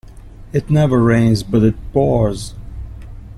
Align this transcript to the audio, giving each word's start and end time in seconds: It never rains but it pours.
It 0.51 0.71
never 0.71 0.99
rains 0.99 1.43
but 1.43 1.61
it 1.61 1.75
pours. 1.93 2.55